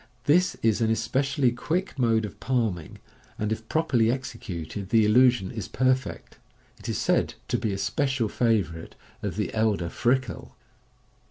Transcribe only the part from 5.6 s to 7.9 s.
perfect. It is said to be a